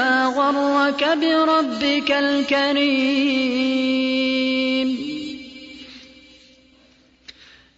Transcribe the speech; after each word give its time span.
ما 0.00 0.26
غرك 0.36 1.02
بربك 1.18 2.10
الكريم 2.10 3.30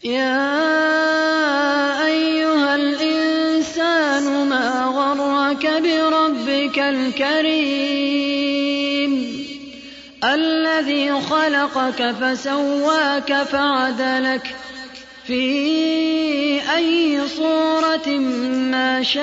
يا 0.05 0.47
أيها 2.07 2.75
الإنسان 2.75 4.49
ما 4.49 4.85
غرك 4.99 5.67
بربك 5.67 6.79
الكريم 6.79 8.13
الذي 10.25 11.13
خلقك 11.21 12.11
فسواك 12.21 13.43
فعدلك 13.43 14.55
في 15.27 16.61
أي 16.77 17.29
صورة 17.29 18.09
ما 18.73 19.03
شاء 19.03 19.23